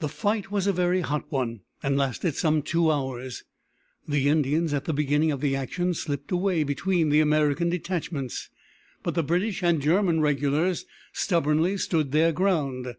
The 0.00 0.10
fight 0.10 0.50
was 0.50 0.66
a 0.66 0.72
very 0.74 1.00
hot 1.00 1.32
one, 1.32 1.60
and 1.82 1.96
lasted 1.96 2.34
some 2.34 2.60
two 2.60 2.90
hours. 2.90 3.42
The 4.06 4.28
Indians, 4.28 4.74
at 4.74 4.84
the 4.84 4.92
beginning 4.92 5.32
of 5.32 5.40
the 5.40 5.56
action, 5.56 5.94
slipped 5.94 6.30
away 6.30 6.62
between 6.62 7.08
the 7.08 7.20
American 7.20 7.70
detachments, 7.70 8.50
but 9.02 9.14
the 9.14 9.22
British 9.22 9.62
and 9.62 9.80
German 9.80 10.20
regulars 10.20 10.84
stubbornly 11.14 11.78
stood 11.78 12.12
their 12.12 12.32
ground. 12.32 12.96